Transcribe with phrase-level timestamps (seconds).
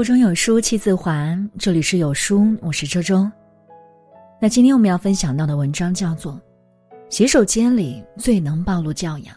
[0.00, 3.30] 腹中有书气自华，这里是有书，我是周周。
[4.40, 6.32] 那今天我们要分享到的文章叫做
[7.10, 9.34] 《洗手间里最能暴露教养》。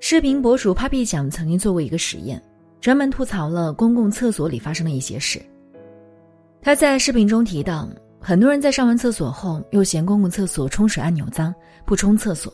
[0.00, 2.42] 视频博主 Papi 酱曾经做过一个实验，
[2.80, 5.38] 专门吐槽了公共厕所里发生的一些事。
[6.62, 7.86] 他在视频中提到，
[8.20, 11.54] 很多人在上完厕所后又嫌公共厕所冲水按钮脏，
[11.84, 12.50] 不冲厕所；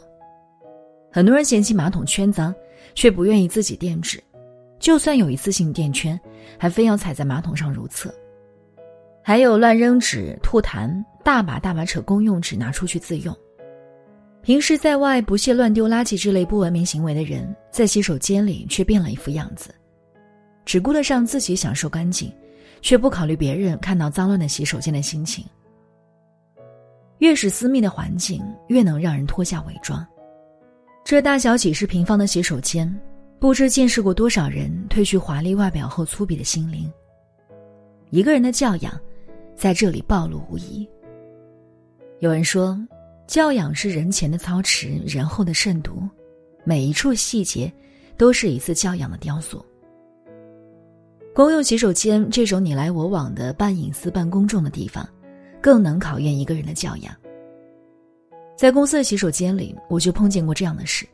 [1.13, 2.53] 很多人嫌弃马桶圈脏，
[2.93, 4.21] 却不愿意自己垫纸。
[4.79, 6.19] 就算有一次性垫圈，
[6.59, 8.15] 还非要踩在马桶上如厕。
[9.23, 10.91] 还有乱扔纸、吐痰、
[11.23, 13.37] 大把大把扯公用纸拿出去自用。
[14.41, 19.75] 平时在外不屑乱丢垃圾之类不文明行为的人，在洗手间里却变了一副样子，
[20.65, 22.33] 只顾得上自己享受干净，
[22.81, 25.45] 却不考虑别人看到脏乱的洗手间的心情。
[27.19, 30.07] 越是私密的环境，越能让人脱下伪装。
[31.05, 32.89] 这大小几十平方的洗手间。
[33.41, 36.91] 不知见识过多少人褪去华丽外表后粗鄙的心灵。
[38.11, 38.93] 一个人的教养，
[39.55, 40.89] 在这里暴露无遗。
[42.19, 42.77] 有人说，
[43.29, 46.03] 教养是人前的操持，人后的慎独，
[46.65, 47.73] 每一处细节，
[48.17, 49.65] 都是一次教养的雕塑。
[51.33, 55.09] 公用洗手间这种你来我往的半隐私半公众的地方，
[55.61, 57.15] 更能考验一个人的教养。
[58.57, 61.07] 在公司的洗手间里，我就碰见过这样的事。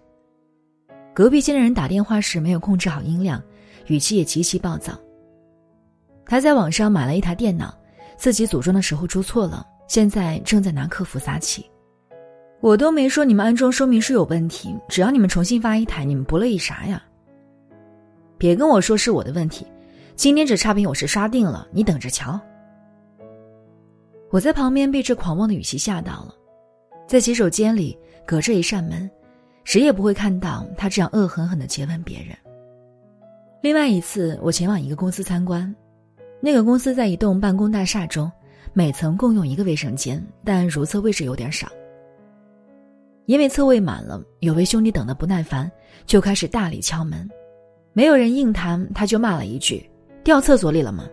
[1.15, 3.41] 隔壁间的人打电话时没有控制好音量，
[3.87, 4.93] 语气也极其暴躁。
[6.27, 7.73] 他在网上买了一台电脑，
[8.17, 11.65] 自己组装的时候出错了，现在正在拿客服撒气。
[12.61, 17.01] 我都没说你们安装说明书有问题，只要你们重新发一台，你们不乐意啥呀？
[18.37, 19.65] 别跟我说是我的问题，
[20.17, 22.41] 今天这差评我是刷定了，你等着瞧。
[24.31, 26.35] 我在旁边被这狂妄的语气吓到了，
[27.07, 29.09] 在洗手间里隔着一扇门。
[29.65, 32.37] 谁也不会看到他这样恶狠狠的诘问别人。
[33.63, 35.75] 另外一次，我前往一个公司参观，
[36.41, 38.31] 那个公司在一栋办公大厦中，
[38.75, 41.67] 每层共用一个卫生间，但如厕位置有点少。
[43.25, 45.71] 因为厕位满了，有位兄弟等得不耐烦，
[46.05, 47.27] 就开始大力敲门，
[47.95, 49.89] 没有人应他，他就骂了一句
[50.23, 51.09] ：“掉厕所里了吗？”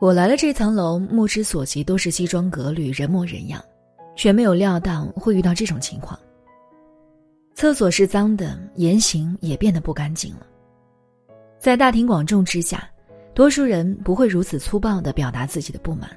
[0.00, 3.62] 我来了这层楼，目之所及都是西装革履、人模人样，
[4.16, 6.18] 却没有料到会遇到这种情况。
[7.62, 10.44] 厕所是脏的，言行也变得不干净了。
[11.60, 12.90] 在大庭广众之下，
[13.34, 16.10] 多数人不会如此粗暴的表达自己的不满，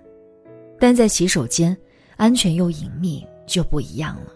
[0.80, 1.78] 但在洗手间，
[2.16, 4.34] 安全又隐秘就不一样了。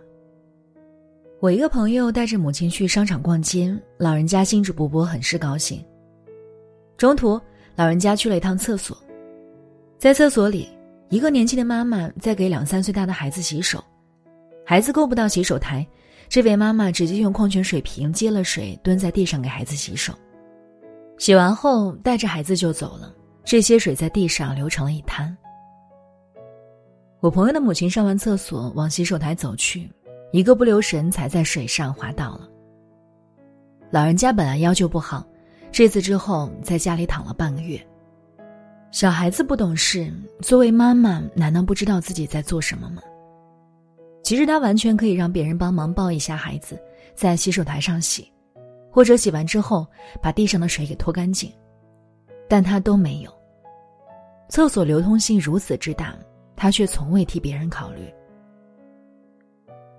[1.40, 5.84] 我一个朋友带着母亲去商场逛街，老人家兴致勃勃，很是高兴。
[6.96, 7.42] 中途，
[7.76, 8.96] 老人家去了一趟厕所，
[9.98, 10.70] 在厕所里，
[11.10, 13.84] 一个年轻的妈妈在给两三岁大的孩子洗手，
[14.64, 15.84] 孩子够不到洗手台。
[16.30, 20.14] 这位妈妈直接用矿泉水瓶接了水，蹲在地上给孩子洗手。
[21.18, 23.12] 洗完后，带着孩子就走了。
[23.44, 25.36] 这些水在地上流成了一滩。
[27.20, 29.90] 我朋友的母亲上完厕所往洗手台走去，
[30.32, 32.48] 一个不留神踩在水上滑倒了。
[33.90, 35.26] 老人家本来腰就不好，
[35.72, 37.84] 这次之后在家里躺了半个月。
[38.92, 43.02] 小孩子不懂事，作为妈妈难道不知道自己在做什么吗？
[44.22, 46.80] 其实他完全可以让别人帮忙抱一下孩子，
[47.16, 48.32] 在洗手台上洗，
[48.92, 49.88] 或者洗完之后
[50.22, 51.52] 把地上的水给拖干净，
[52.48, 53.34] 但他都没有。
[54.50, 56.16] 厕所流通性如此之大，
[56.56, 58.02] 他却从未替别人考虑。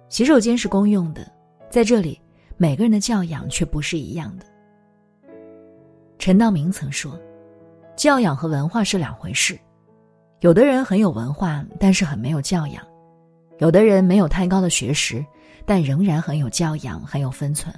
[0.08, 1.30] 洗手间是公用的，
[1.70, 2.20] 在这里
[2.56, 4.46] 每个人的教养却不是一样的。
[6.18, 7.18] 陈道明曾说
[7.96, 9.58] ：“教养和文化是两回事，
[10.40, 12.84] 有的人很有文化，但是很没有教养。”
[13.60, 15.24] 有的人没有太高的学识，
[15.66, 17.72] 但仍然很有教养，很有分寸，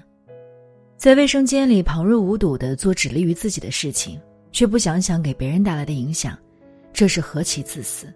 [0.97, 4.21] 在卫生间里旁若无睹的做只利于自己的事情，
[4.53, 6.39] 却不想想给别人带来的影响，
[6.93, 8.07] 这是何其自私！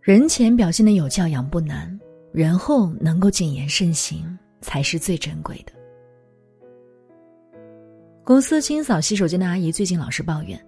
[0.00, 2.00] 人前表现的有教养不难，
[2.32, 5.72] 人后能够谨言慎行才是最珍贵的。
[8.24, 10.58] 公司清扫洗手间的阿姨最近老是抱怨，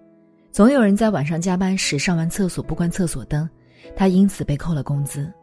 [0.51, 3.49] 总有人在晚上加班时上完厕所不关厕所灯，
[3.95, 5.33] 她因此被扣了工资。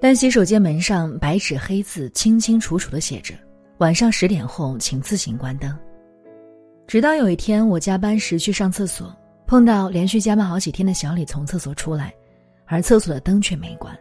[0.00, 3.34] 但洗手间门上白纸黑字清清楚楚的写着
[3.78, 5.76] ：“晚上十点后请自行关灯。”
[6.86, 12.12] 直到有一天，我加班时去上厕所，碰到连续加班好几天的小李从厕所出来，
[12.66, 13.96] 而厕所的灯却没关。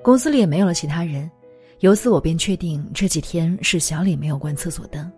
[0.00, 1.28] 公司里也没有了其他人，
[1.80, 5.10] 由此我便确定这几天是小李没有关厕所灯。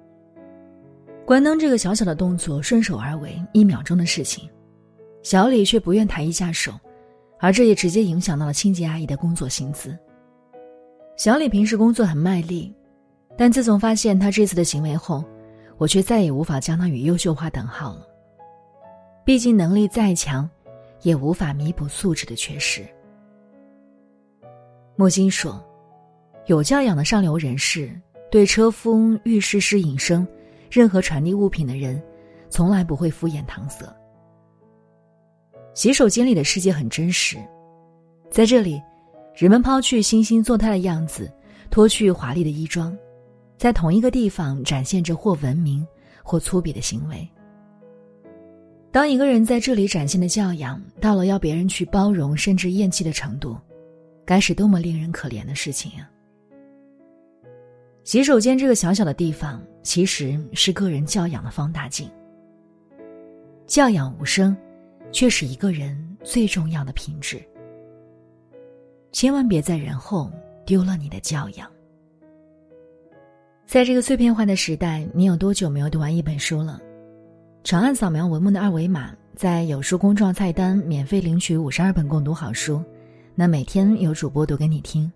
[1.26, 4.48] 关灯这个小小的动作顺手而为，一秒钟的事情，
[5.22, 6.72] 小李却不愿抬一下手。
[7.38, 9.96] 而这也直接影响到了清洁阿姨的工作薪资。
[11.16, 12.74] 小李平时工作很卖力，
[13.36, 15.24] 但自从发现他这次的行为后，
[15.78, 18.06] 我却再也无法将他与优秀画等号了。
[19.24, 20.48] 毕竟能力再强，
[21.02, 22.86] 也无法弥补素质的缺失。
[24.94, 25.62] 莫金说
[26.46, 27.90] ：“有教养的上流人士，
[28.30, 30.26] 对车夫、浴室师、引生，
[30.70, 32.02] 任何传递物品的人，
[32.48, 33.84] 从来不会敷衍搪塞。
[35.76, 37.36] 洗手间里的世界很真实，
[38.30, 38.82] 在这里，
[39.34, 41.30] 人们抛去惺惺作态的样子，
[41.70, 42.96] 脱去华丽的衣装，
[43.58, 45.86] 在同一个地方展现着或文明
[46.22, 47.28] 或粗鄙的行为。
[48.90, 53.54] 当一个人在这里展现的教养，到了要别人去包容甚至厌弃的程度。”
[54.24, 56.10] 该是多么令人可怜的事情啊！
[58.02, 62.10] 洗手间这个小小的地方，其实是个人教养的放大镜。
[63.68, 64.56] 教养无声，
[65.12, 67.42] 却是一个人最重要的品质。
[69.12, 70.30] 千万别在人后
[70.64, 71.70] 丢了你的教养。
[73.66, 76.80] 在这个碎片化的时代，你有多久没有读完一本书了？
[77.64, 82.80] 长按扫描文末的二维码，在有书公众号菜单免费领取五十二本共读好书。
[83.34, 85.10] 那每天有主播读给你听。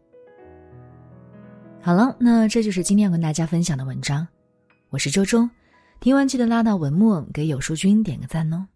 [1.81, 4.27] 好了，那这就是今天要跟大家分享的文章。
[4.89, 5.49] 我是周周，
[6.01, 8.67] 听完记得拉到文末给有书君点个赞哦。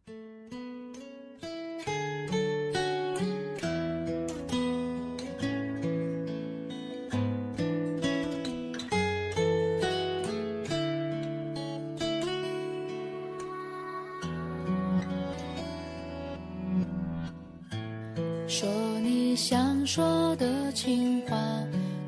[18.56, 18.70] 说
[19.00, 21.36] 你想说的情话，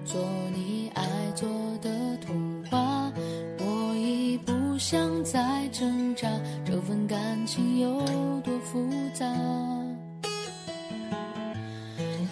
[0.05, 0.17] 做
[0.55, 1.05] 你爱
[1.35, 1.49] 做
[1.83, 3.13] 的童话。
[3.59, 6.31] 我已不想再挣扎，
[6.65, 7.99] 这份感情有
[8.45, 9.27] 多复杂？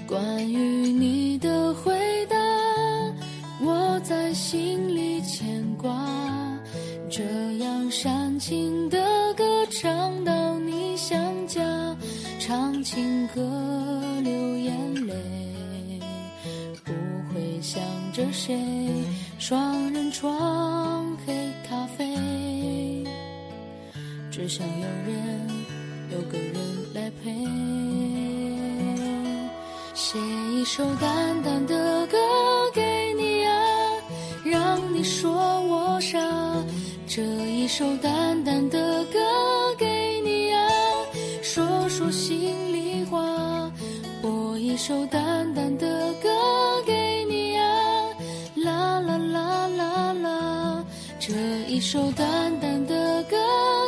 [0.06, 0.58] 关于
[0.92, 1.92] 你的回
[18.14, 18.56] 着谁？
[19.40, 21.34] 双人床，黑
[21.68, 23.04] 咖啡，
[24.30, 25.50] 只想有人，
[26.12, 26.54] 有个人
[26.94, 27.34] 来陪。
[29.94, 30.16] 写
[30.52, 32.16] 一首淡淡的歌
[32.72, 33.52] 给你啊，
[34.44, 35.32] 让你说
[35.62, 36.16] 我傻。
[37.08, 39.18] 这一首淡淡的歌
[39.76, 40.68] 给你啊，
[41.42, 43.68] 说说心里话。
[44.22, 46.03] 播一首淡淡的
[51.94, 53.36] 首淡淡的歌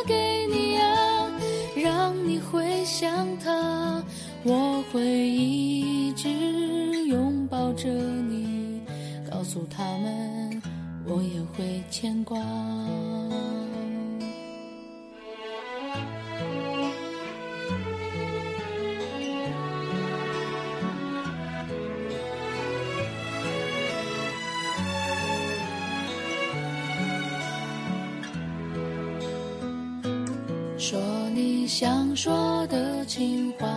[0.07, 1.29] 给你啊，
[1.75, 4.01] 让你回想他，
[4.43, 6.29] 我会一直
[7.07, 8.81] 拥抱着你，
[9.29, 10.61] 告诉他们
[11.05, 12.37] 我也会牵挂。
[31.67, 33.67] 想说的情话，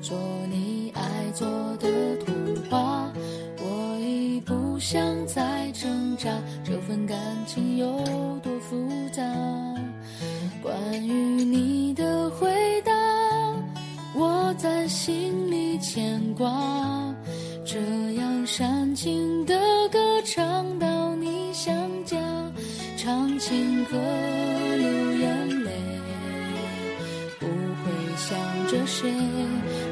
[0.00, 0.16] 做
[0.48, 1.02] 你爱
[1.34, 1.46] 做
[1.78, 2.34] 的童
[2.70, 3.12] 话。
[3.58, 6.30] 我已不想再挣扎，
[6.64, 7.98] 这份感情有
[8.44, 9.24] 多复杂？
[10.62, 12.48] 关于你的回
[12.82, 12.92] 答，
[14.14, 16.48] 我在心里牵挂。
[17.64, 17.80] 这
[18.14, 19.58] 样煽情的
[19.90, 21.74] 歌唱到你想
[22.04, 22.16] 家，
[22.96, 23.96] 唱情歌。
[28.76, 29.08] 着些？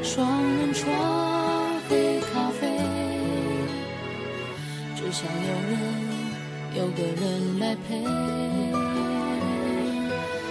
[0.03, 0.93] 双人床，
[1.89, 2.69] 黑咖啡，
[4.95, 5.79] 只想有人，
[6.77, 8.05] 有个人来陪。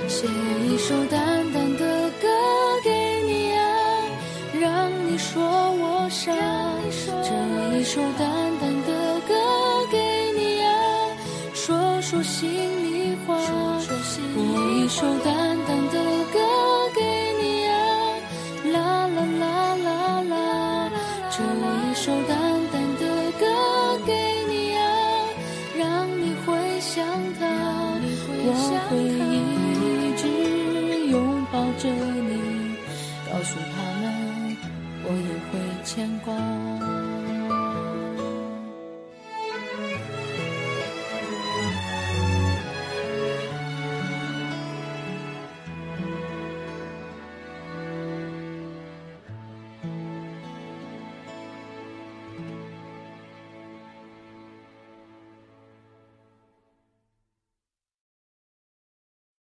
[0.08, 1.20] 写一首淡
[1.54, 2.28] 淡的歌
[2.84, 2.90] 给
[3.24, 3.62] 你啊，
[4.60, 6.34] 让你说我傻。
[7.22, 7.30] 这
[7.78, 8.28] 一首淡
[8.60, 9.34] 淡的歌
[9.92, 9.98] 给
[10.38, 10.70] 你啊，
[11.54, 13.38] 说说心里话。
[14.36, 15.34] 播一首淡
[26.94, 27.04] 想
[27.40, 27.42] 他，
[28.46, 28.54] 我
[28.88, 30.22] 会一直
[31.10, 31.14] 拥
[31.52, 32.32] 抱着你，
[33.28, 34.04] 告诉他们
[35.04, 35.52] 我也会
[35.84, 36.30] 牵挂。